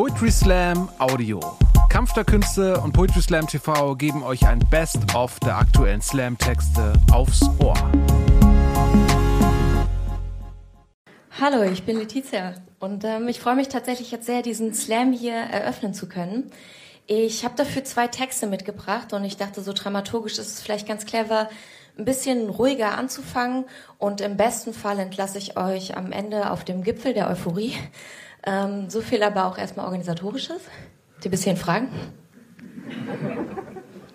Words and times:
Poetry 0.00 0.30
Slam 0.30 0.88
Audio. 0.98 1.40
Kampf 1.90 2.14
der 2.14 2.24
Künste 2.24 2.80
und 2.80 2.92
Poetry 2.92 3.20
Slam 3.20 3.46
TV 3.46 3.94
geben 3.96 4.22
euch 4.22 4.46
ein 4.46 4.58
Best-of 4.70 5.38
der 5.40 5.58
aktuellen 5.58 6.00
Slam-Texte 6.00 6.94
aufs 7.12 7.42
Ohr. 7.62 7.74
Hallo, 11.38 11.64
ich 11.64 11.82
bin 11.82 11.98
Letizia 11.98 12.54
und 12.78 13.04
ähm, 13.04 13.28
ich 13.28 13.40
freue 13.40 13.56
mich 13.56 13.68
tatsächlich 13.68 14.10
jetzt 14.10 14.24
sehr, 14.24 14.40
diesen 14.40 14.72
Slam 14.72 15.12
hier 15.12 15.34
eröffnen 15.34 15.92
zu 15.92 16.08
können. 16.08 16.50
Ich 17.06 17.44
habe 17.44 17.56
dafür 17.56 17.84
zwei 17.84 18.06
Texte 18.06 18.46
mitgebracht 18.46 19.12
und 19.12 19.22
ich 19.24 19.36
dachte, 19.36 19.60
so 19.60 19.74
dramaturgisch 19.74 20.38
ist 20.38 20.54
es 20.54 20.62
vielleicht 20.62 20.88
ganz 20.88 21.04
clever, 21.04 21.50
ein 21.98 22.06
bisschen 22.06 22.48
ruhiger 22.48 22.96
anzufangen 22.96 23.66
und 23.98 24.22
im 24.22 24.38
besten 24.38 24.72
Fall 24.72 24.98
entlasse 24.98 25.36
ich 25.36 25.58
euch 25.58 25.94
am 25.94 26.10
Ende 26.10 26.52
auf 26.52 26.64
dem 26.64 26.84
Gipfel 26.84 27.12
der 27.12 27.28
Euphorie. 27.28 27.74
Ähm, 28.44 28.88
so 28.88 29.00
viel 29.00 29.22
aber 29.22 29.46
auch 29.46 29.58
erstmal 29.58 29.86
organisatorisches. 29.86 30.62
Ein 31.24 31.30
bisschen 31.30 31.56
Fragen? 31.56 31.88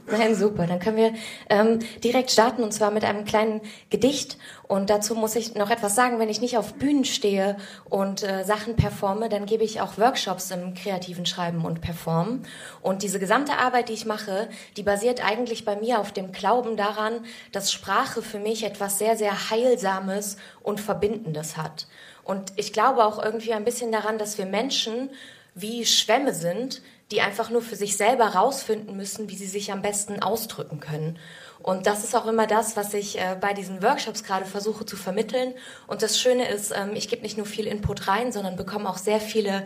Nein, 0.07 0.35
super. 0.35 0.67
Dann 0.67 0.79
können 0.79 0.97
wir 0.97 1.13
ähm, 1.49 1.79
direkt 2.03 2.29
starten 2.29 2.63
und 2.63 2.71
zwar 2.71 2.91
mit 2.91 3.03
einem 3.03 3.25
kleinen 3.25 3.61
Gedicht. 3.89 4.37
Und 4.67 4.91
dazu 4.91 5.15
muss 5.15 5.35
ich 5.35 5.55
noch 5.55 5.71
etwas 5.71 5.95
sagen. 5.95 6.19
Wenn 6.19 6.29
ich 6.29 6.41
nicht 6.41 6.57
auf 6.57 6.75
Bühnen 6.75 7.05
stehe 7.05 7.57
und 7.89 8.21
äh, 8.21 8.43
Sachen 8.43 8.75
performe, 8.75 9.29
dann 9.29 9.47
gebe 9.47 9.63
ich 9.63 9.81
auch 9.81 9.97
Workshops 9.97 10.51
im 10.51 10.75
kreativen 10.75 11.25
Schreiben 11.25 11.65
und 11.65 11.81
Performen. 11.81 12.43
Und 12.81 13.01
diese 13.01 13.19
gesamte 13.19 13.57
Arbeit, 13.57 13.89
die 13.89 13.93
ich 13.93 14.05
mache, 14.05 14.47
die 14.77 14.83
basiert 14.83 15.25
eigentlich 15.25 15.65
bei 15.65 15.75
mir 15.75 15.99
auf 15.99 16.11
dem 16.11 16.31
Glauben 16.31 16.77
daran, 16.77 17.25
dass 17.51 17.71
Sprache 17.71 18.21
für 18.21 18.39
mich 18.39 18.63
etwas 18.63 18.99
sehr, 18.99 19.17
sehr 19.17 19.49
Heilsames 19.49 20.37
und 20.61 20.79
Verbindendes 20.79 21.57
hat. 21.57 21.87
Und 22.23 22.53
ich 22.57 22.73
glaube 22.73 23.05
auch 23.05 23.23
irgendwie 23.23 23.53
ein 23.53 23.65
bisschen 23.65 23.91
daran, 23.91 24.19
dass 24.19 24.37
wir 24.37 24.45
Menschen 24.45 25.09
wie 25.55 25.85
Schwämme 25.85 26.33
sind, 26.33 26.81
die 27.11 27.21
einfach 27.21 27.49
nur 27.49 27.61
für 27.61 27.75
sich 27.75 27.97
selber 27.97 28.29
rausfinden 28.29 28.97
müssen, 28.97 29.29
wie 29.29 29.35
sie 29.35 29.47
sich 29.47 29.71
am 29.71 29.81
besten 29.81 30.21
ausdrücken 30.21 30.79
können. 30.79 31.19
Und 31.61 31.87
das 31.87 32.03
ist 32.03 32.15
auch 32.15 32.27
immer 32.27 32.47
das, 32.47 32.77
was 32.77 32.93
ich 32.93 33.19
äh, 33.19 33.37
bei 33.39 33.53
diesen 33.53 33.81
Workshops 33.81 34.23
gerade 34.23 34.45
versuche 34.45 34.85
zu 34.85 34.95
vermitteln. 34.97 35.53
Und 35.87 36.01
das 36.01 36.19
Schöne 36.19 36.47
ist, 36.47 36.71
ähm, 36.75 36.91
ich 36.95 37.07
gebe 37.07 37.21
nicht 37.21 37.37
nur 37.37 37.45
viel 37.45 37.67
Input 37.67 38.07
rein, 38.07 38.31
sondern 38.31 38.55
bekomme 38.55 38.89
auch 38.89 38.97
sehr 38.97 39.19
viele 39.19 39.65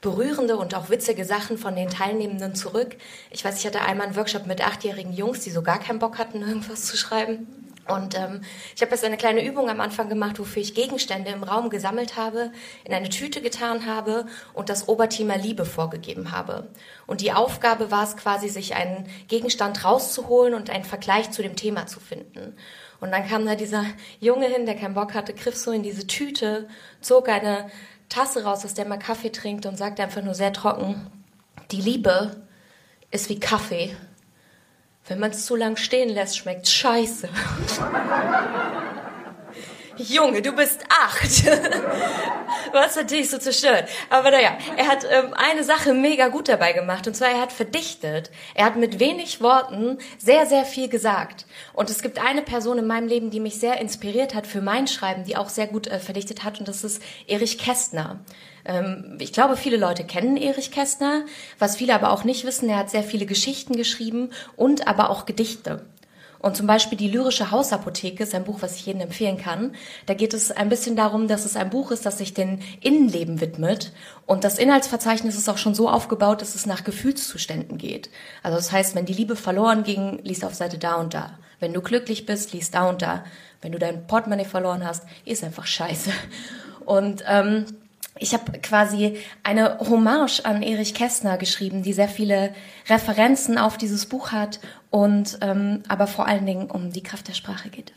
berührende 0.00 0.56
und 0.56 0.74
auch 0.74 0.90
witzige 0.90 1.24
Sachen 1.24 1.58
von 1.58 1.76
den 1.76 1.90
Teilnehmenden 1.90 2.54
zurück. 2.54 2.96
Ich 3.30 3.44
weiß, 3.44 3.58
ich 3.58 3.66
hatte 3.66 3.82
einmal 3.82 4.06
einen 4.06 4.16
Workshop 4.16 4.46
mit 4.46 4.64
achtjährigen 4.66 5.12
Jungs, 5.12 5.40
die 5.40 5.50
so 5.50 5.62
gar 5.62 5.78
keinen 5.78 5.98
Bock 5.98 6.18
hatten, 6.18 6.42
irgendwas 6.46 6.86
zu 6.86 6.96
schreiben. 6.96 7.46
Und 7.90 8.16
ähm, 8.16 8.42
ich 8.74 8.82
habe 8.82 8.92
jetzt 8.92 9.04
eine 9.04 9.16
kleine 9.16 9.44
Übung 9.44 9.68
am 9.68 9.80
Anfang 9.80 10.08
gemacht, 10.08 10.38
wofür 10.38 10.62
ich 10.62 10.74
Gegenstände 10.74 11.30
im 11.30 11.42
Raum 11.42 11.70
gesammelt 11.70 12.16
habe, 12.16 12.52
in 12.84 12.94
eine 12.94 13.08
Tüte 13.08 13.40
getan 13.40 13.86
habe 13.86 14.26
und 14.54 14.68
das 14.68 14.88
Oberthema 14.88 15.34
Liebe 15.34 15.64
vorgegeben 15.64 16.32
habe. 16.32 16.68
Und 17.06 17.20
die 17.20 17.32
Aufgabe 17.32 17.90
war 17.90 18.04
es 18.04 18.16
quasi, 18.16 18.48
sich 18.48 18.74
einen 18.74 19.08
Gegenstand 19.28 19.84
rauszuholen 19.84 20.54
und 20.54 20.70
einen 20.70 20.84
Vergleich 20.84 21.30
zu 21.30 21.42
dem 21.42 21.56
Thema 21.56 21.86
zu 21.86 22.00
finden. 22.00 22.56
Und 23.00 23.10
dann 23.12 23.26
kam 23.26 23.46
da 23.46 23.54
dieser 23.54 23.84
Junge 24.20 24.46
hin, 24.46 24.66
der 24.66 24.76
keinen 24.76 24.94
Bock 24.94 25.14
hatte, 25.14 25.34
griff 25.34 25.56
so 25.56 25.72
in 25.72 25.82
diese 25.82 26.06
Tüte, 26.06 26.68
zog 27.00 27.28
eine 27.28 27.70
Tasse 28.08 28.44
raus, 28.44 28.64
aus 28.64 28.74
der 28.74 28.86
man 28.86 28.98
Kaffee 28.98 29.30
trinkt 29.30 29.66
und 29.66 29.76
sagte 29.76 30.02
einfach 30.02 30.22
nur 30.22 30.34
sehr 30.34 30.52
trocken, 30.52 31.10
die 31.70 31.80
Liebe 31.80 32.42
ist 33.10 33.28
wie 33.28 33.40
Kaffee 33.40 33.96
wenn 35.10 35.18
man 35.18 35.32
es 35.32 35.44
zu 35.44 35.56
lang 35.56 35.76
stehen 35.76 36.08
lässt, 36.08 36.38
schmeckt 36.38 36.68
scheiße. 36.68 37.28
Junge, 39.96 40.40
du 40.40 40.52
bist 40.52 40.80
acht. 40.88 41.44
Was 42.72 42.96
hat 42.96 43.10
dich 43.10 43.28
so 43.28 43.38
zerstört? 43.38 43.88
Aber 44.08 44.30
naja, 44.30 44.56
er 44.76 44.86
hat 44.86 45.04
ähm, 45.10 45.34
eine 45.34 45.64
Sache 45.64 45.92
mega 45.92 46.28
gut 46.28 46.48
dabei 46.48 46.72
gemacht. 46.72 47.06
Und 47.06 47.14
zwar, 47.14 47.28
er 47.28 47.40
hat 47.40 47.52
verdichtet. 47.52 48.30
Er 48.54 48.64
hat 48.66 48.76
mit 48.76 49.00
wenig 49.00 49.40
Worten 49.40 49.98
sehr, 50.16 50.46
sehr 50.46 50.64
viel 50.64 50.88
gesagt. 50.88 51.44
Und 51.74 51.90
es 51.90 52.02
gibt 52.02 52.24
eine 52.24 52.42
Person 52.42 52.78
in 52.78 52.86
meinem 52.86 53.08
Leben, 53.08 53.30
die 53.30 53.40
mich 53.40 53.58
sehr 53.58 53.80
inspiriert 53.80 54.34
hat 54.34 54.46
für 54.46 54.62
mein 54.62 54.86
Schreiben, 54.86 55.24
die 55.24 55.36
auch 55.36 55.48
sehr 55.48 55.66
gut 55.66 55.88
äh, 55.88 55.98
verdichtet 55.98 56.44
hat. 56.44 56.60
Und 56.60 56.68
das 56.68 56.84
ist 56.84 57.02
Erich 57.26 57.58
Kästner. 57.58 58.20
Ähm, 58.64 59.16
ich 59.18 59.32
glaube, 59.32 59.56
viele 59.56 59.76
Leute 59.76 60.04
kennen 60.04 60.36
Erich 60.36 60.70
Kästner. 60.70 61.24
Was 61.58 61.76
viele 61.76 61.94
aber 61.94 62.10
auch 62.12 62.24
nicht 62.24 62.44
wissen, 62.44 62.68
er 62.68 62.78
hat 62.78 62.90
sehr 62.90 63.02
viele 63.02 63.26
Geschichten 63.26 63.76
geschrieben 63.76 64.30
und 64.56 64.86
aber 64.86 65.10
auch 65.10 65.26
Gedichte. 65.26 65.84
Und 66.40 66.56
zum 66.56 66.66
Beispiel 66.66 66.96
die 66.96 67.10
lyrische 67.10 67.50
Hausapotheke 67.50 68.22
ist 68.22 68.34
ein 68.34 68.44
Buch, 68.44 68.62
was 68.62 68.76
ich 68.76 68.86
jedem 68.86 69.02
empfehlen 69.02 69.36
kann. 69.36 69.74
Da 70.06 70.14
geht 70.14 70.32
es 70.32 70.50
ein 70.50 70.70
bisschen 70.70 70.96
darum, 70.96 71.28
dass 71.28 71.44
es 71.44 71.54
ein 71.54 71.68
Buch 71.68 71.90
ist, 71.90 72.06
das 72.06 72.16
sich 72.16 72.32
den 72.32 72.62
Innenleben 72.80 73.42
widmet. 73.42 73.92
Und 74.24 74.42
das 74.42 74.58
Inhaltsverzeichnis 74.58 75.36
ist 75.36 75.50
auch 75.50 75.58
schon 75.58 75.74
so 75.74 75.90
aufgebaut, 75.90 76.40
dass 76.40 76.54
es 76.54 76.64
nach 76.64 76.82
Gefühlszuständen 76.82 77.76
geht. 77.76 78.08
Also 78.42 78.56
das 78.56 78.72
heißt, 78.72 78.94
wenn 78.94 79.04
die 79.04 79.12
Liebe 79.12 79.36
verloren 79.36 79.82
ging, 79.82 80.18
liest 80.22 80.42
auf 80.42 80.54
Seite 80.54 80.78
da 80.78 80.94
und 80.94 81.12
da. 81.12 81.38
Wenn 81.58 81.74
du 81.74 81.82
glücklich 81.82 82.24
bist, 82.24 82.54
liest 82.54 82.74
da 82.74 82.88
und 82.88 83.02
da. 83.02 83.22
Wenn 83.60 83.72
du 83.72 83.78
dein 83.78 84.06
Portemonnaie 84.06 84.46
verloren 84.46 84.86
hast, 84.86 85.04
ist 85.26 85.44
einfach 85.44 85.66
scheiße. 85.66 86.10
Und 86.86 87.22
ähm, 87.28 87.66
ich 88.20 88.34
habe 88.34 88.58
quasi 88.58 89.16
eine 89.42 89.78
Hommage 89.80 90.44
an 90.44 90.62
Erich 90.62 90.94
Kästner 90.94 91.38
geschrieben, 91.38 91.82
die 91.82 91.94
sehr 91.94 92.08
viele 92.08 92.54
Referenzen 92.88 93.58
auf 93.58 93.78
dieses 93.78 94.06
Buch 94.06 94.30
hat 94.30 94.60
und 94.90 95.38
ähm, 95.40 95.82
aber 95.88 96.06
vor 96.06 96.26
allen 96.26 96.46
Dingen 96.46 96.70
um 96.70 96.92
die 96.92 97.02
Kraft 97.02 97.28
der 97.28 97.34
Sprache 97.34 97.70
geht. 97.70 97.92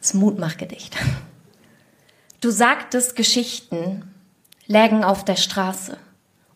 Das 0.00 0.14
Mutmachgedicht. 0.14 0.96
Du 2.40 2.50
sagtest 2.50 3.16
Geschichten 3.16 4.14
lägen 4.66 5.04
auf 5.04 5.24
der 5.24 5.36
Straße 5.36 5.96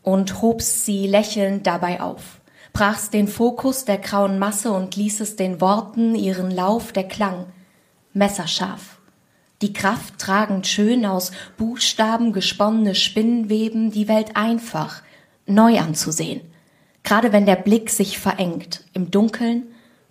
und 0.02 0.42
hobst 0.42 0.84
sie 0.84 1.06
lächelnd 1.06 1.66
dabei 1.66 2.00
auf, 2.00 2.40
brachst 2.72 3.14
den 3.14 3.28
Fokus 3.28 3.84
der 3.84 3.98
grauen 3.98 4.38
Masse 4.38 4.72
und 4.72 4.96
ließest 4.96 5.38
den 5.38 5.60
Worten 5.60 6.16
ihren 6.16 6.50
Lauf, 6.50 6.92
der 6.92 7.06
Klang, 7.06 7.46
messerscharf 8.12 8.91
die 9.62 9.72
Kraft 9.72 10.18
tragend 10.18 10.66
schön 10.66 11.06
aus 11.06 11.30
Buchstaben 11.56 12.32
gesponnene 12.32 12.94
Spinnenweben, 12.94 13.90
die 13.92 14.08
Welt 14.08 14.36
einfach, 14.36 15.02
neu 15.46 15.78
anzusehen. 15.78 16.40
Gerade 17.04 17.32
wenn 17.32 17.46
der 17.46 17.56
Blick 17.56 17.90
sich 17.90 18.18
verengt, 18.18 18.84
im 18.92 19.10
Dunkeln, 19.10 19.64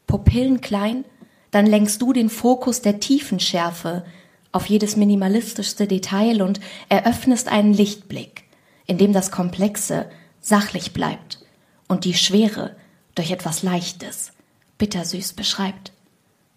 Pupillen 0.08 0.62
klein, 0.62 1.06
dann 1.52 1.66
lenkst 1.66 2.02
du 2.02 2.14
den 2.14 2.30
Fokus 2.30 2.82
der 2.82 3.00
Tiefenschärfe 3.00 4.06
auf 4.52 4.66
jedes 4.66 4.96
minimalistischste 4.96 5.88
Detail 5.88 6.42
und 6.42 6.60
eröffnest 6.90 7.48
einen 7.48 7.74
Lichtblick, 7.74 8.44
in 8.88 8.98
dem 8.98 9.14
das 9.14 9.32
Komplexe 9.32 10.10
sachlich 10.42 10.94
bleibt 10.94 11.40
und 11.88 12.06
die 12.06 12.14
Schwere 12.14 12.76
durch 13.16 13.32
etwas 13.32 13.64
Leichtes, 13.64 14.32
bittersüß 14.78 15.34
beschreibt. 15.34 15.92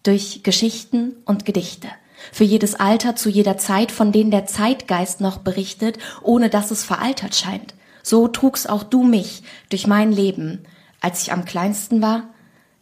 Durch 0.03 0.43
Geschichten 0.43 1.15
und 1.25 1.45
Gedichte 1.45 1.89
für 2.33 2.45
jedes 2.45 2.75
Alter 2.75 3.17
zu 3.17 3.29
jeder 3.29 3.57
Zeit, 3.59 3.93
von 3.93 4.13
denen 4.13 4.31
der 4.31 4.47
Zeitgeist 4.47 5.21
noch 5.21 5.39
berichtet, 5.39 5.99
ohne 6.23 6.51
dass 6.51 6.71
es 6.71 6.85
veraltert 6.85 7.35
scheint. 7.35 7.75
So 8.03 8.29
trugst 8.29 8.69
auch 8.69 8.83
du 8.83 9.03
mich 9.03 9.43
durch 9.71 9.87
mein 9.87 10.13
Leben, 10.13 10.61
als 11.01 11.23
ich 11.23 11.33
am 11.33 11.45
kleinsten 11.45 12.03
war, 12.03 12.25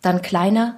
dann 0.01 0.23
kleiner, 0.23 0.77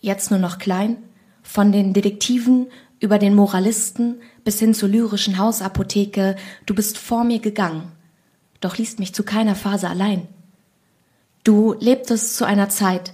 jetzt 0.00 0.30
nur 0.30 0.40
noch 0.40 0.58
klein, 0.58 0.96
von 1.42 1.72
den 1.72 1.92
Detektiven 1.92 2.68
über 3.00 3.18
den 3.18 3.34
Moralisten 3.34 4.20
bis 4.44 4.58
hin 4.58 4.74
zur 4.74 4.88
lyrischen 4.88 5.38
Hausapotheke, 5.38 6.36
du 6.66 6.74
bist 6.74 6.98
vor 6.98 7.24
mir 7.24 7.40
gegangen, 7.40 7.92
doch 8.60 8.78
liest 8.78 8.98
mich 8.98 9.14
zu 9.14 9.24
keiner 9.24 9.56
Phase 9.56 9.88
allein. 9.88 10.28
Du 11.44 11.74
lebtest 11.80 12.36
zu 12.36 12.44
einer 12.44 12.68
Zeit, 12.68 13.12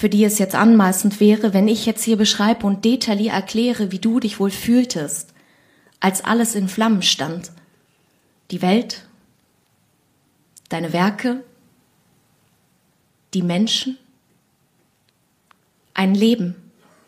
für 0.00 0.08
die 0.08 0.24
es 0.24 0.38
jetzt 0.38 0.54
anmaßend 0.54 1.20
wäre, 1.20 1.52
wenn 1.52 1.68
ich 1.68 1.84
jetzt 1.84 2.02
hier 2.04 2.16
beschreibe 2.16 2.66
und 2.66 2.86
detailliert 2.86 3.34
erkläre, 3.34 3.92
wie 3.92 3.98
du 3.98 4.18
dich 4.18 4.40
wohl 4.40 4.50
fühltest, 4.50 5.34
als 6.00 6.24
alles 6.24 6.54
in 6.54 6.68
Flammen 6.68 7.02
stand. 7.02 7.52
Die 8.50 8.62
Welt, 8.62 9.04
deine 10.70 10.94
Werke, 10.94 11.44
die 13.34 13.42
Menschen. 13.42 13.98
Ein 15.92 16.14
Leben 16.14 16.54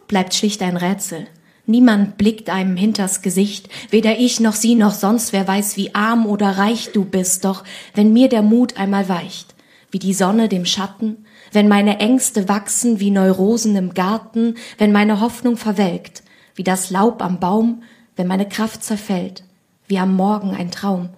bleibt 0.06 0.34
schlicht 0.34 0.60
ein 0.60 0.76
Rätsel. 0.76 1.28
Niemand 1.64 2.18
blickt 2.18 2.50
einem 2.50 2.76
hinters 2.76 3.22
Gesicht, 3.22 3.70
weder 3.88 4.18
ich 4.18 4.38
noch 4.38 4.54
sie 4.54 4.74
noch 4.74 4.92
sonst 4.92 5.32
wer 5.32 5.48
weiß, 5.48 5.78
wie 5.78 5.94
arm 5.94 6.26
oder 6.26 6.58
reich 6.58 6.90
du 6.92 7.06
bist, 7.06 7.46
doch 7.46 7.64
wenn 7.94 8.12
mir 8.12 8.28
der 8.28 8.42
Mut 8.42 8.76
einmal 8.76 9.08
weicht, 9.08 9.51
wie 9.92 9.98
die 9.98 10.14
Sonne 10.14 10.48
dem 10.48 10.64
Schatten, 10.64 11.24
wenn 11.52 11.68
meine 11.68 12.00
Ängste 12.00 12.48
wachsen 12.48 12.98
wie 12.98 13.10
Neurosen 13.10 13.76
im 13.76 13.94
Garten, 13.94 14.56
wenn 14.78 14.90
meine 14.90 15.20
Hoffnung 15.20 15.56
verwelkt, 15.56 16.24
wie 16.56 16.64
das 16.64 16.90
Laub 16.90 17.22
am 17.22 17.38
Baum, 17.38 17.82
wenn 18.16 18.26
meine 18.26 18.48
Kraft 18.48 18.82
zerfällt, 18.82 19.44
wie 19.86 19.98
am 19.98 20.16
Morgen 20.16 20.50
ein 20.50 20.70
Traum, 20.70 21.10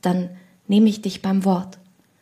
dann 0.00 0.30
nehme 0.66 0.88
ich 0.88 1.02
dich 1.02 1.22
beim 1.22 1.44
Wort. 1.44 1.78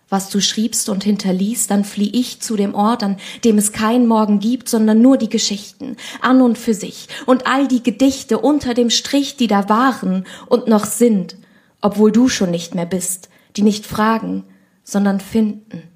Was 0.09 0.29
du 0.29 0.41
schriebst 0.41 0.89
und 0.89 1.05
hinterließt, 1.05 1.71
dann 1.71 1.85
flieh 1.85 2.11
ich 2.11 2.43
zu 2.43 2.57
dem 2.57 2.75
Ort, 2.75 3.05
an 3.05 3.17
dem 3.45 3.59
es 3.59 3.71
keinen 3.71 4.09
Morgen 4.09 4.41
gibt, 4.41 4.69
sondern 4.69 5.01
nur 5.01 5.17
die 5.17 5.29
Geschichten, 5.29 5.97
an 6.21 6.43
und 6.43 6.59
für 6.59 6.75
sich, 6.75 7.07
und 7.27 7.47
all 7.47 7.69
die 7.69 7.85
Gedichte 7.85 8.39
unter 8.39 8.75
dem 8.75 8.91
Strich, 8.91 9.37
die 9.37 9.47
da 9.47 9.69
waren 9.69 10.25
und 10.49 10.67
noch 10.67 10.85
sind, 10.85 11.37
obwohl 11.81 12.11
du 12.11 12.29
schon 12.29 12.51
nicht 12.51 12.75
mehr 12.75 12.87
bist, 12.87 13.29
die 13.57 13.62
nicht 13.62 13.87
fragen, 13.87 14.43
sondern 14.83 15.21
finden. 15.21 15.89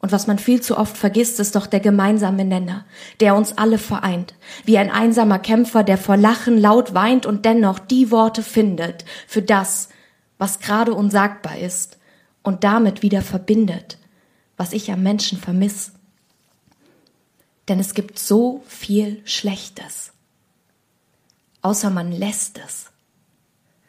Und 0.00 0.12
was 0.12 0.26
man 0.28 0.38
viel 0.38 0.60
zu 0.60 0.78
oft 0.78 0.96
vergisst, 0.96 1.40
ist 1.40 1.56
doch 1.56 1.66
der 1.66 1.80
gemeinsame 1.80 2.44
Nenner, 2.44 2.84
der 3.20 3.34
uns 3.34 3.58
alle 3.58 3.78
vereint, 3.78 4.34
wie 4.64 4.78
ein 4.78 4.90
einsamer 4.90 5.40
Kämpfer, 5.40 5.82
der 5.82 5.98
vor 5.98 6.16
Lachen 6.16 6.56
laut 6.56 6.94
weint 6.94 7.26
und 7.26 7.44
dennoch 7.44 7.80
die 7.80 8.10
Worte 8.10 8.42
findet 8.42 9.04
für 9.26 9.42
das, 9.42 9.88
was 10.38 10.60
gerade 10.60 10.94
unsagbar 10.94 11.58
ist 11.58 11.98
und 12.42 12.62
damit 12.62 13.02
wieder 13.02 13.22
verbindet, 13.22 13.98
was 14.56 14.72
ich 14.72 14.92
am 14.92 15.02
Menschen 15.02 15.38
vermiss. 15.38 15.92
Denn 17.66 17.80
es 17.80 17.92
gibt 17.92 18.18
so 18.20 18.62
viel 18.66 19.20
Schlechtes. 19.24 20.12
Außer 21.60 21.90
man 21.90 22.12
lässt 22.12 22.60
es. 22.64 22.86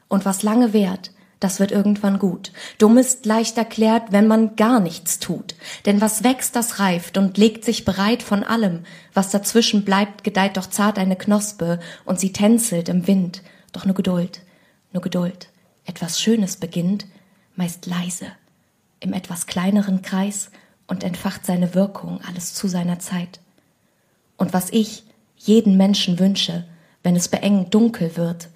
Und 0.07 0.25
was 0.25 0.41
lange 0.41 0.73
währt, 0.73 1.11
das 1.39 1.59
wird 1.59 1.71
irgendwann 1.71 2.19
gut. 2.19 2.51
Dumm 2.77 2.97
ist 2.97 3.25
leicht 3.25 3.57
erklärt, 3.57 4.11
wenn 4.11 4.27
man 4.27 4.55
gar 4.55 4.79
nichts 4.79 5.19
tut. 5.19 5.55
Denn 5.85 6.01
was 6.01 6.23
wächst, 6.23 6.55
das 6.55 6.79
reift 6.79 7.17
und 7.17 7.37
legt 7.37 7.63
sich 7.63 7.85
bereit 7.85 8.23
von 8.23 8.43
allem. 8.43 8.83
Was 9.13 9.29
dazwischen 9.31 9.85
bleibt, 9.85 10.23
gedeiht 10.23 10.57
doch 10.57 10.67
zart 10.67 10.99
eine 10.99 11.15
Knospe 11.15 11.79
und 12.03 12.19
sie 12.19 12.33
tänzelt 12.33 12.89
im 12.89 13.07
Wind. 13.07 13.41
Doch 13.71 13.85
nur 13.85 13.95
Geduld, 13.95 14.41
nur 14.91 15.01
Geduld. 15.01 15.47
Etwas 15.85 16.19
Schönes 16.19 16.57
beginnt, 16.57 17.05
meist 17.55 17.85
leise, 17.85 18.27
im 18.99 19.13
etwas 19.13 19.47
kleineren 19.47 20.01
Kreis 20.01 20.51
und 20.87 21.03
entfacht 21.03 21.45
seine 21.45 21.73
Wirkung 21.73 22.19
alles 22.27 22.53
zu 22.53 22.67
seiner 22.67 22.99
Zeit. 22.99 23.39
Und 24.35 24.53
was 24.53 24.69
ich 24.71 25.03
jeden 25.37 25.77
Menschen 25.77 26.19
wünsche, 26.19 26.65
wenn 27.01 27.15
es 27.15 27.29
beengend 27.29 27.73
dunkel 27.73 28.17
wird, 28.17 28.49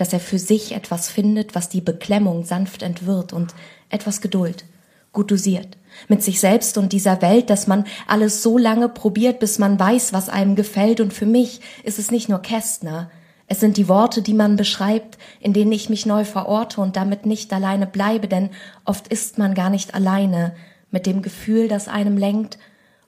dass 0.00 0.12
er 0.12 0.20
für 0.20 0.38
sich 0.38 0.72
etwas 0.72 1.08
findet, 1.08 1.54
was 1.54 1.68
die 1.68 1.80
Beklemmung 1.80 2.44
sanft 2.44 2.82
entwirrt 2.82 3.32
und 3.32 3.54
etwas 3.88 4.20
Geduld, 4.20 4.64
gut 5.12 5.30
dosiert, 5.30 5.76
mit 6.08 6.22
sich 6.22 6.40
selbst 6.40 6.78
und 6.78 6.92
dieser 6.92 7.20
Welt, 7.22 7.50
dass 7.50 7.66
man 7.66 7.84
alles 8.06 8.42
so 8.42 8.56
lange 8.56 8.88
probiert, 8.88 9.40
bis 9.40 9.58
man 9.58 9.78
weiß, 9.78 10.12
was 10.12 10.28
einem 10.28 10.54
gefällt. 10.54 11.00
Und 11.00 11.12
für 11.12 11.26
mich 11.26 11.60
ist 11.84 11.98
es 11.98 12.10
nicht 12.10 12.28
nur 12.28 12.40
Kästner, 12.40 13.10
es 13.52 13.58
sind 13.58 13.76
die 13.76 13.88
Worte, 13.88 14.22
die 14.22 14.32
man 14.32 14.54
beschreibt, 14.54 15.18
in 15.40 15.52
denen 15.52 15.72
ich 15.72 15.90
mich 15.90 16.06
neu 16.06 16.24
verorte 16.24 16.80
und 16.80 16.94
damit 16.94 17.26
nicht 17.26 17.52
alleine 17.52 17.84
bleibe, 17.84 18.28
denn 18.28 18.50
oft 18.84 19.08
ist 19.08 19.38
man 19.38 19.54
gar 19.54 19.70
nicht 19.70 19.92
alleine 19.92 20.54
mit 20.92 21.04
dem 21.04 21.20
Gefühl, 21.20 21.66
das 21.66 21.88
einem 21.88 22.16
lenkt. 22.16 22.58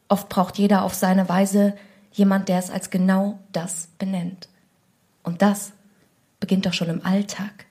Oft 0.08 0.28
braucht 0.28 0.58
jeder 0.58 0.82
auf 0.82 0.94
seine 0.94 1.28
Weise 1.28 1.74
jemand, 2.10 2.48
der 2.48 2.58
es 2.58 2.70
als 2.70 2.90
genau 2.90 3.38
das 3.52 3.88
benennt. 4.00 4.48
Und 5.22 5.42
das 5.42 5.74
beginnt 6.42 6.66
doch 6.66 6.72
schon 6.72 6.88
im 6.88 7.06
Alltag. 7.06 7.66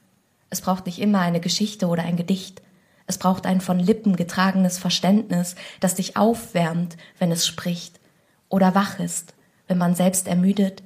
Es 0.50 0.62
braucht 0.62 0.86
nicht 0.86 1.00
immer 1.00 1.20
eine 1.20 1.42
Geschichte 1.42 1.88
oder 1.88 2.04
ein 2.04 2.16
Gedicht. 2.16 2.62
Es 3.06 3.18
braucht 3.18 3.46
ein 3.46 3.60
von 3.60 3.80
Lippen 3.80 4.16
getragenes 4.16 4.78
Verständnis, 4.78 5.56
das 5.82 5.96
dich 5.96 6.16
aufwärmt, 6.16 6.96
wenn 7.20 7.34
es 7.34 7.46
spricht, 7.46 8.00
oder 8.48 8.74
wach 8.74 8.98
ist, 8.98 9.34
wenn 9.68 9.78
man 9.78 9.94
selbst 9.94 10.26
ermüdet, 10.26 10.84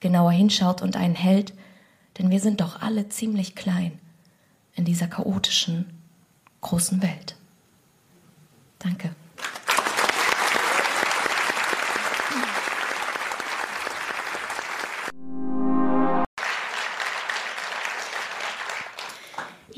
genauer 0.00 0.32
hinschaut 0.32 0.80
und 0.80 0.96
einen 0.96 1.14
hält, 1.14 1.52
denn 2.16 2.30
wir 2.30 2.40
sind 2.40 2.62
doch 2.62 2.80
alle 2.80 3.10
ziemlich 3.10 3.54
klein 3.54 3.98
in 4.74 4.86
dieser 4.86 5.06
chaotischen, 5.06 5.90
großen 6.62 7.02
Welt. 7.02 7.36
Danke. 8.78 9.10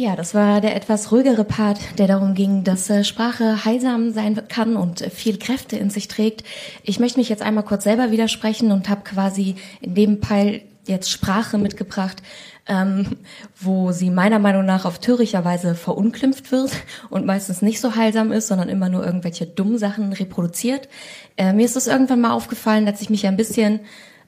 Ja, 0.00 0.14
das 0.14 0.32
war 0.32 0.60
der 0.60 0.76
etwas 0.76 1.10
ruhigere 1.10 1.42
Part, 1.42 1.80
der 1.98 2.06
darum 2.06 2.34
ging, 2.34 2.62
dass 2.62 2.88
äh, 2.88 3.02
Sprache 3.02 3.64
heilsam 3.64 4.12
sein 4.12 4.40
kann 4.46 4.76
und 4.76 5.00
viel 5.00 5.38
Kräfte 5.38 5.76
in 5.76 5.90
sich 5.90 6.06
trägt. 6.06 6.44
Ich 6.84 7.00
möchte 7.00 7.18
mich 7.18 7.28
jetzt 7.28 7.42
einmal 7.42 7.64
kurz 7.64 7.82
selber 7.82 8.12
widersprechen 8.12 8.70
und 8.70 8.88
habe 8.88 9.00
quasi 9.02 9.56
in 9.80 9.96
dem 9.96 10.20
Teil 10.20 10.62
jetzt 10.86 11.10
Sprache 11.10 11.58
mitgebracht, 11.58 12.22
ähm, 12.68 13.16
wo 13.60 13.90
sie 13.90 14.10
meiner 14.10 14.38
Meinung 14.38 14.64
nach 14.64 14.84
auf 14.84 15.00
töricherweise 15.00 15.74
verunglimpft 15.74 16.52
wird 16.52 16.70
und 17.10 17.26
meistens 17.26 17.60
nicht 17.60 17.80
so 17.80 17.96
heilsam 17.96 18.30
ist, 18.30 18.46
sondern 18.46 18.68
immer 18.68 18.88
nur 18.88 19.04
irgendwelche 19.04 19.46
dummen 19.46 19.78
Sachen 19.78 20.12
reproduziert. 20.12 20.88
Äh, 21.36 21.52
mir 21.54 21.64
ist 21.64 21.76
es 21.76 21.88
irgendwann 21.88 22.20
mal 22.20 22.34
aufgefallen, 22.34 22.86
dass 22.86 23.00
ich 23.00 23.10
mich 23.10 23.26
ein 23.26 23.36
bisschen 23.36 23.80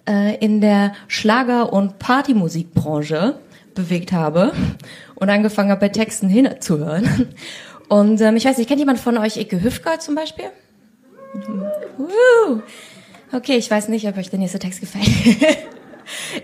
äh, 0.09 0.37
in 0.45 0.61
der 0.61 0.95
Schlager- 1.07 1.73
und 1.73 2.01
Partymusikbranche 2.01 3.39
bewegt 3.75 4.13
habe 4.13 4.53
und 5.15 5.31
angefangen 5.31 5.71
habe, 5.71 5.81
bei 5.81 5.89
Texten 5.89 6.29
hinzuhören. 6.29 7.35
Und 7.89 8.21
ähm, 8.21 8.37
ich 8.37 8.45
weiß 8.45 8.59
nicht, 8.59 8.69
kennt 8.69 8.81
jemand 8.81 9.01
von 9.01 9.19
euch 9.19 9.37
Icke 9.37 9.63
Hüfgott 9.63 10.03
zum 10.03 10.15
Beispiel? 10.15 10.47
Okay, 13.33 13.57
ich 13.57 13.71
weiß 13.71 13.89
nicht, 13.89 14.07
ob 14.07 14.17
euch 14.17 14.31
der 14.31 14.39
nächste 14.39 14.59
Text 14.59 14.81
gefällt. 14.81 15.07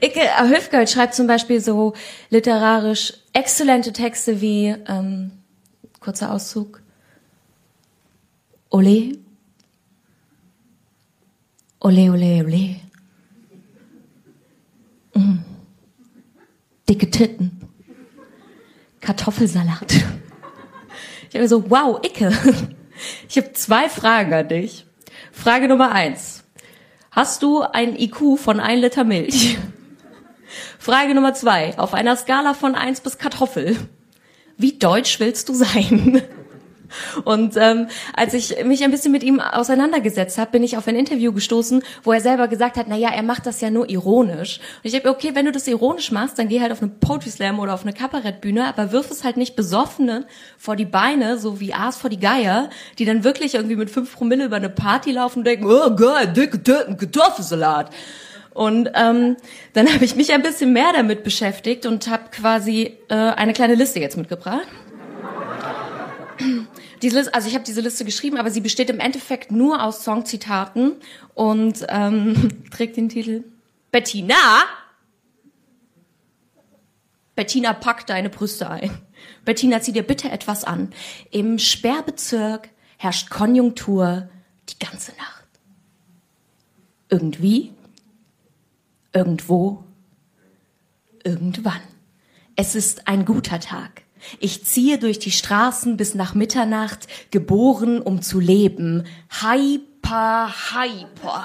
Icke 0.00 0.20
Hüfgott 0.49 0.90
schreibt 0.90 1.14
zum 1.14 1.26
Beispiel 1.26 1.61
so 1.61 1.94
literarisch 2.31 3.14
exzellente 3.32 3.93
Texte 3.93 4.40
wie, 4.40 4.75
ähm, 4.88 5.32
kurzer 6.00 6.32
Auszug, 6.32 6.82
Ole, 8.70 9.12
Ole, 11.81 12.11
ole, 12.11 12.44
ole. 12.44 12.76
Dicke 16.88 17.11
Titten, 17.11 17.61
Kartoffelsalat. 19.00 19.94
Ich 21.29 21.35
habe 21.35 21.49
so, 21.49 21.71
wow, 21.71 22.00
Icke. 22.05 22.33
Ich 23.29 23.37
habe 23.37 23.53
zwei 23.53 23.88
Fragen 23.91 24.33
an 24.33 24.49
dich. 24.49 24.87
Frage 25.33 25.69
Nummer 25.69 25.93
eins. 25.93 26.44
Hast 27.11 27.43
du 27.43 27.61
ein 27.61 27.94
IQ 27.99 28.38
von 28.38 28.59
ein 28.59 28.79
Liter 28.79 29.05
Milch? 29.05 29.59
Frage 30.79 31.15
Nummer 31.15 31.35
zwei. 31.35 31.77
Auf 31.79 31.93
einer 31.93 32.17
Skala 32.17 32.55
von 32.55 32.75
eins 32.75 33.00
bis 33.00 33.19
Kartoffel. 33.19 33.77
Wie 34.56 34.79
deutsch 34.79 35.21
willst 35.21 35.49
du 35.49 35.55
sein? 35.55 36.23
Und 37.25 37.56
ähm, 37.56 37.88
als 38.14 38.34
ich 38.34 38.64
mich 38.64 38.84
ein 38.84 38.90
bisschen 38.90 39.12
mit 39.12 39.22
ihm 39.22 39.40
auseinandergesetzt 39.40 40.38
habe, 40.38 40.52
bin 40.52 40.62
ich 40.62 40.76
auf 40.76 40.87
ein 40.88 40.96
Interview 40.96 41.32
gestoßen, 41.32 41.82
wo 42.02 42.12
er 42.12 42.20
selber 42.20 42.48
gesagt 42.48 42.76
hat, 42.76 42.87
na 42.88 42.96
ja, 42.96 43.10
er 43.10 43.22
macht 43.22 43.46
das 43.46 43.60
ja 43.60 43.70
nur 43.70 43.88
ironisch. 43.88 44.60
Und 44.82 44.88
ich 44.88 44.94
habe 44.94 45.10
okay, 45.10 45.31
wenn 45.34 45.46
du 45.46 45.52
das 45.52 45.66
ironisch 45.66 46.10
machst, 46.12 46.38
dann 46.38 46.48
geh 46.48 46.60
halt 46.60 46.72
auf 46.72 46.82
eine 46.82 46.90
Poetry 46.90 47.31
Slam 47.31 47.58
oder 47.58 47.75
auf 47.75 47.82
eine 47.82 47.93
Kabarettbühne, 47.93 48.66
aber 48.66 48.93
wirf 48.93 49.10
es 49.10 49.25
halt 49.25 49.37
nicht 49.37 49.56
Besoffenen 49.56 50.24
vor 50.58 50.76
die 50.76 50.84
Beine, 50.84 51.38
so 51.38 51.60
wie 51.60 51.74
Aas 51.74 51.96
vor 51.96 52.10
die 52.10 52.20
Geier, 52.20 52.70
die 52.98 53.05
dann 53.05 53.24
wirklich 53.24 53.55
irgendwie 53.55 53.76
mit 53.76 53.91
fünf 53.91 54.15
Promille 54.15 54.44
über 54.44 54.56
eine 54.56 54.70
Party 54.70 55.12
laufen 55.12 55.41
und 55.41 55.44
denken, 55.46 55.67
oh 55.67 55.94
geil, 55.94 56.32
dicke 56.32 56.62
Titten, 56.62 56.96
Kartoffelsalat. 56.96 57.91
Und 58.56 58.91
ähm, 58.94 59.36
dann 59.74 59.93
habe 59.93 60.05
ich 60.06 60.17
mich 60.17 60.32
ein 60.32 60.41
bisschen 60.41 60.72
mehr 60.72 60.91
damit 60.94 61.24
beschäftigt 61.24 61.84
und 61.84 62.08
habe 62.08 62.31
quasi 62.31 62.96
äh, 63.08 63.15
eine 63.15 63.53
kleine 63.53 63.74
Liste 63.74 64.00
jetzt 64.00 64.17
mitgebracht. 64.17 64.67
Diese 67.03 67.17
Liste, 67.17 67.34
also 67.34 67.48
ich 67.48 67.55
habe 67.55 67.65
diese 67.65 67.81
Liste 67.81 68.05
geschrieben, 68.05 68.36
aber 68.38 68.50
sie 68.50 68.60
besteht 68.60 68.91
im 68.91 69.00
Endeffekt 69.00 69.50
nur 69.50 69.82
aus 69.82 70.05
Songzitaten 70.05 70.96
und 71.34 71.84
ähm, 71.88 72.65
trägt 72.70 72.96
den 72.96 73.08
Titel 73.08 73.44
Bettina. 73.91 74.34
Bettina, 77.34 77.74
pack 77.74 78.06
deine 78.06 78.31
Brüste 78.31 78.70
ein. 78.70 78.91
Bettina, 79.44 79.81
zieh 79.81 79.93
dir 79.93 80.03
bitte 80.03 80.31
etwas 80.31 80.65
an. 80.65 80.91
Im 81.31 81.58
Sperrbezirk 81.58 82.70
herrscht 82.96 83.29
Konjunktur 83.31 84.29
die 84.70 84.79
ganze 84.79 85.12
Nacht. 85.12 85.44
Irgendwie, 87.10 87.72
irgendwo, 89.12 89.84
irgendwann. 91.22 91.82
Es 92.56 92.74
ist 92.74 93.06
ein 93.06 93.24
guter 93.26 93.60
Tag. 93.60 94.06
Ich 94.41 94.65
ziehe 94.65 94.99
durch 94.99 95.19
die 95.19 95.31
Straßen 95.31 95.97
bis 95.97 96.15
nach 96.15 96.35
Mitternacht, 96.35 97.06
geboren, 97.31 98.01
um 98.01 98.23
zu 98.23 98.41
leben. 98.41 99.05
Hyper, 99.41 100.53
hyper. 100.73 101.45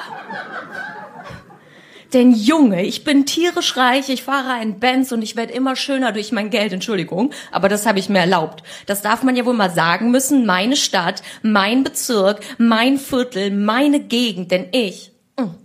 Denn 2.14 2.34
Junge, 2.34 2.84
ich 2.84 3.06
bin 3.06 3.26
tierisch 3.26 3.78
reich, 3.78 4.10
ich 4.10 4.24
fahre 4.24 4.52
einen 4.52 4.80
Benz 4.80 5.14
und 5.14 5.22
ich 5.22 5.38
werde 5.38 5.54
immer 5.54 5.78
schöner 5.78 6.12
durch 6.12 6.34
mein 6.34 6.50
Geld, 6.50 6.74
Entschuldigung, 6.74 7.32
aber 7.52 7.70
das 7.70 7.86
habe 7.86 8.00
ich 8.00 8.10
mir 8.10 8.20
erlaubt. 8.20 8.64
Das 8.86 9.02
darf 9.02 9.24
man 9.24 9.38
ja 9.38 9.46
wohl 9.46 9.54
mal 9.54 9.70
sagen 9.70 10.12
müssen, 10.12 10.46
meine 10.46 10.76
Stadt, 10.76 11.22
mein 11.42 11.84
Bezirk, 11.84 12.42
mein 12.58 12.98
Viertel, 12.98 13.52
meine 13.52 14.02
Gegend, 14.02 14.52
denn 14.52 14.68
ich 14.72 15.14
mh, 15.38 15.46
hm, 15.46 15.56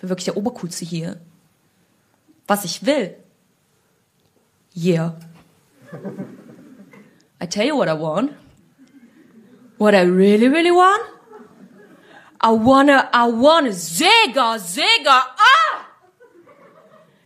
bin 0.00 0.08
wirklich 0.10 0.26
der 0.26 0.36
Obercoolste 0.36 0.84
hier. 0.84 1.18
Was 2.46 2.64
ich 2.64 2.84
will. 2.84 3.14
Yeah. 4.76 5.16
I 7.40 7.46
tell 7.46 7.66
you 7.66 7.76
what 7.76 7.88
I 7.88 7.94
want. 7.94 8.32
What 9.78 9.94
I 9.94 10.02
really, 10.02 10.48
really 10.48 10.70
want? 10.70 11.02
I 12.40 12.50
wanna, 12.50 13.08
I 13.12 13.28
wanna 13.28 13.70
Sega, 13.70 14.58
Sega, 14.58 15.22
ah! 15.36 15.86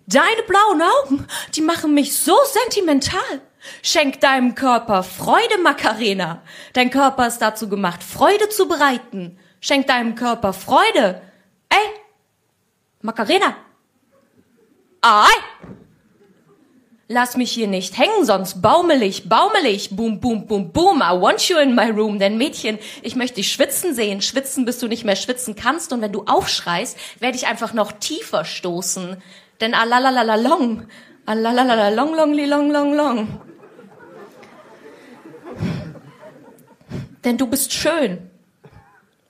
Deine 0.06 0.42
blauen 0.42 0.83
Augen, 0.83 1.26
die 1.54 1.62
machen 1.62 1.94
mich 1.94 2.16
so 2.16 2.37
sentimental. 2.44 3.40
Schenk 3.83 4.21
deinem 4.21 4.54
Körper 4.54 5.02
Freude, 5.02 5.59
Macarena. 5.62 6.42
Dein 6.75 6.90
Körper 6.90 7.26
ist 7.26 7.38
dazu 7.38 7.68
gemacht, 7.68 8.02
Freude 8.02 8.49
zu 8.50 8.68
bereiten. 8.68 9.38
Schenk 9.61 9.87
deinem 9.87 10.14
Körper 10.14 10.52
Freude. 10.52 11.23
Ey, 11.71 12.00
Macarena. 13.00 13.56
Ei. 15.00 15.33
Lass 17.06 17.37
mich 17.37 17.52
hier 17.52 17.66
nicht 17.66 17.99
hängen, 17.99 18.25
sonst 18.25 18.62
baumel 18.62 19.02
ich, 19.02 19.28
baumel 19.28 19.66
ich, 19.66 19.94
boom, 19.94 20.20
boom, 20.20 20.46
boom, 20.46 20.73
boom, 20.73 21.02
I 21.02 21.20
want 21.20 21.46
you 21.50 21.58
in 21.58 21.75
my 21.75 21.90
room. 21.90 22.18
Denn 22.18 22.38
Mädchen, 22.38 22.78
ich 23.02 23.14
möchte 23.14 23.37
dich 23.37 23.52
schwitzen 23.52 23.94
sehen, 23.94 24.23
schwitzen, 24.23 24.64
bis 24.64 24.78
du 24.78 24.88
nicht 24.88 25.04
mehr 25.04 25.16
schwitzen 25.16 25.54
kannst. 25.54 25.92
Und 25.92 26.00
wenn 26.00 26.12
du 26.12 26.25
aufschreist, 26.25 26.96
werde 27.20 27.37
ich 27.37 27.46
einfach 27.46 27.75
noch 27.75 27.92
tiefer 27.92 28.46
stoßen. 28.46 29.18
Denn 29.61 29.75
alalalalong, 29.75 30.87
alalalalong, 31.26 32.14
long, 32.14 32.34
long, 32.34 32.70
long, 32.70 32.94
long. 32.94 33.40
Denn 37.23 37.37
du 37.37 37.46
bist 37.46 37.73
schön. 37.75 38.30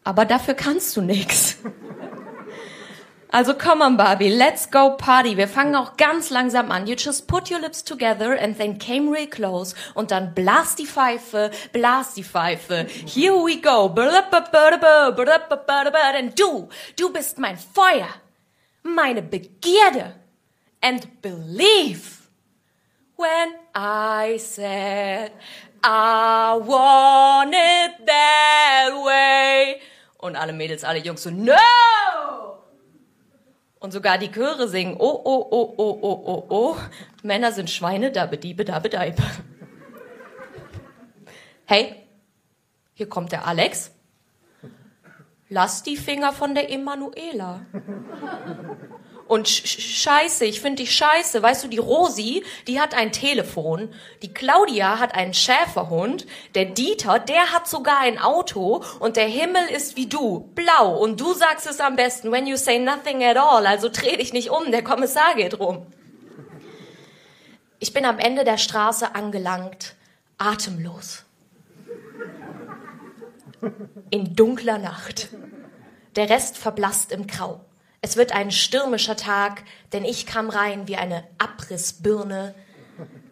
Aber 0.05 0.27
dafür 0.27 0.55
kannst 0.55 0.97
du 0.97 1.01
nix. 1.01 1.59
Also 3.35 3.53
come 3.53 3.83
on, 3.83 3.97
Barbie, 3.97 4.31
let's 4.31 4.71
go 4.71 4.97
party. 4.97 5.37
Wir 5.37 5.49
fangen 5.49 5.75
auch 5.75 5.97
ganz 5.97 6.31
langsam 6.31 6.71
an. 6.71 6.87
You 6.87 6.95
just 6.97 7.27
put 7.27 7.51
your 7.51 7.59
lips 7.59 7.83
together 7.83 8.39
and 8.41 8.57
then 8.57 8.79
came 8.79 9.11
real 9.11 9.27
close. 9.27 9.75
Und 9.95 10.13
dann 10.13 10.35
blast 10.37 10.79
die 10.79 10.87
Pfeife, 10.87 11.51
blast 11.73 12.17
die 12.17 12.23
Pfeife. 12.23 12.87
Here 13.05 13.35
we 13.35 13.61
go. 13.61 13.89
Denn 16.13 16.33
du, 16.37 16.69
du 16.97 17.13
bist 17.13 17.39
mein 17.41 17.59
Feuer, 17.59 18.07
meine 18.85 19.21
Begierde. 19.21 20.15
And 20.81 21.21
believe 21.21 22.29
when 23.17 23.55
I 23.75 24.39
said 24.39 25.33
I 25.83 26.57
want 26.65 27.53
it 27.53 28.07
that 28.07 28.93
way. 29.05 29.81
Und 30.19 30.37
alle 30.37 30.53
Mädels, 30.53 30.85
alle 30.85 31.01
Jungs 31.01 31.25
so, 31.25 31.31
no! 31.31 31.57
Und 33.85 33.91
sogar 33.91 34.17
die 34.17 34.33
Chöre 34.33 34.67
singen, 34.67 34.97
oh, 34.99 35.21
oh, 35.25 35.47
oh, 35.51 35.75
oh, 35.77 35.99
oh, 36.01 36.23
oh, 36.25 36.47
oh. 36.49 36.77
Männer 37.23 37.53
sind 37.53 37.69
Schweine, 37.69 38.11
dabe, 38.11 38.39
diebe, 38.39 38.65
dabe, 38.65 38.89
dabe. 38.89 39.15
Hey, 41.67 41.95
hier 42.95 43.11
kommt 43.11 43.33
der 43.33 43.47
Alex. 43.47 43.91
Lass 45.51 45.83
die 45.83 45.99
Finger 45.99 46.33
von 46.33 46.55
der 46.55 46.73
Emanuela. 46.73 47.67
Und 49.27 49.49
scheiße, 49.49 50.45
ich 50.45 50.61
finde 50.61 50.83
dich 50.83 50.95
scheiße. 50.95 51.43
Weißt 51.43 51.65
du, 51.65 51.69
die 51.69 51.79
Rosi, 51.79 52.45
die 52.67 52.81
hat 52.81 52.95
ein 52.95 53.11
Telefon. 53.11 53.93
Die 54.23 54.35
Claudia 54.35 54.99
hat 54.99 55.15
einen 55.15 55.33
Schäferhund. 55.33 56.27
Der 56.55 56.67
Dieter, 56.67 57.19
der 57.19 57.53
hat 57.53 57.67
sogar 57.67 58.01
ein 58.01 58.19
Auto. 58.19 58.85
Und 59.01 59.17
der 59.17 59.27
Himmel 59.27 59.65
ist 59.75 59.97
wie 59.97 60.07
du, 60.07 60.51
blau. 60.55 60.99
Und 60.99 61.21
du 61.21 61.33
sagst 61.33 61.67
es 61.67 61.81
am 61.81 61.97
besten, 61.97 62.33
when 62.33 62.47
you 62.47 62.57
say 62.57 62.79
nothing 62.79 63.25
at 63.25 63.39
all. 63.39 63.67
Also 63.67 63.89
dreh 63.89 64.17
dich 64.17 64.35
nicht 64.35 64.51
um, 64.51 64.71
der 64.71 64.85
Kommissar 64.85 65.35
geht 65.37 65.59
rum. 65.59 65.87
Ich 67.79 67.93
bin 67.93 68.05
am 68.05 68.19
Ende 68.19 68.45
der 68.45 68.59
Straße 68.59 69.15
angelangt, 69.15 69.95
atemlos. 70.39 71.25
In 74.11 74.37
dunkler 74.37 74.79
Nacht. 74.79 75.29
Der 76.17 76.29
Rest 76.29 76.59
verblasst 76.59 77.11
im 77.11 77.27
Grau. 77.27 77.65
Es 78.05 78.19
wird 78.19 78.33
ein 78.33 78.51
stürmischer 78.51 79.17
Tag, 79.17 79.63
denn 79.95 80.05
ich 80.05 80.27
kam 80.27 80.51
rein 80.51 80.89
wie 80.89 80.97
eine 80.97 81.25
Abrissbirne, 81.39 82.55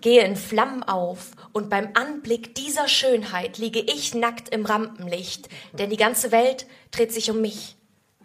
gehe 0.01 0.25
in 0.25 0.35
Flammen 0.35 0.83
auf 0.83 1.33
und 1.53 1.69
beim 1.69 1.91
Anblick 1.93 2.55
dieser 2.55 2.89
Schönheit 2.89 3.59
liege 3.59 3.81
ich 3.81 4.15
nackt 4.15 4.49
im 4.49 4.65
Rampenlicht, 4.65 5.51
denn 5.75 5.91
die 5.91 5.99
ganze 5.99 6.33
Welt 6.33 6.65
dreht 6.91 7.13
sich 7.13 7.31
um 7.31 7.43
mich, 7.43 7.77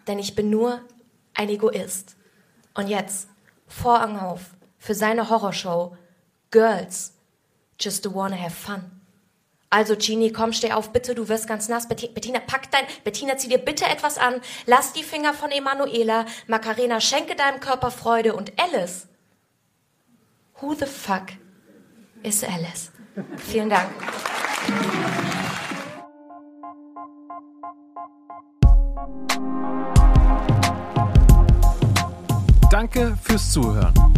denn 0.06 0.18
ich 0.18 0.34
bin 0.36 0.48
nur 0.48 0.80
ein 1.34 1.50
Egoist. 1.50 2.16
Und 2.72 2.88
jetzt 2.88 3.28
Vorhang 3.66 4.18
auf 4.18 4.40
für 4.78 4.94
seine 4.94 5.28
Horrorshow 5.28 5.98
Girls 6.50 7.12
just 7.78 8.14
wanna 8.14 8.40
have 8.40 8.56
fun. 8.56 8.97
Also 9.70 9.96
Genie, 9.96 10.32
komm, 10.32 10.52
steh 10.52 10.72
auf, 10.72 10.92
bitte, 10.92 11.14
du 11.14 11.28
wirst 11.28 11.46
ganz 11.46 11.68
nass. 11.68 11.88
Bettina, 11.88 12.40
pack 12.40 12.70
dein, 12.70 12.84
Bettina, 13.04 13.36
zieh 13.36 13.48
dir 13.48 13.58
bitte 13.58 13.84
etwas 13.84 14.16
an. 14.16 14.40
Lass 14.66 14.94
die 14.94 15.02
Finger 15.02 15.34
von 15.34 15.50
Emanuela. 15.50 16.24
Macarena, 16.46 17.00
schenke 17.00 17.36
deinem 17.36 17.60
Körper 17.60 17.90
Freude. 17.90 18.34
Und 18.34 18.52
Alice? 18.58 19.08
Who 20.60 20.74
the 20.74 20.86
fuck 20.86 21.26
is 22.22 22.42
Alice? 22.42 22.90
Vielen 23.36 23.68
Dank. 23.68 23.90
Danke 32.70 33.18
fürs 33.22 33.52
Zuhören. 33.52 34.17